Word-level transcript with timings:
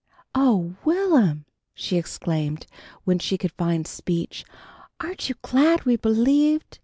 "Oh, 0.33 0.77
Will'm!" 0.83 1.45
she 1.75 1.95
exclaimed, 1.97 2.65
when 3.03 3.19
she 3.19 3.37
could 3.37 3.51
find 3.51 3.85
speech, 3.85 4.43
"aren't 4.99 5.29
you 5.29 5.35
glad 5.43 5.83
we 5.85 5.95
bleeved?" 5.95 6.79